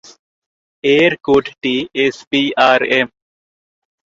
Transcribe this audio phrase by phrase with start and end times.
[0.83, 3.07] এর কোডটি এসবিআরএম।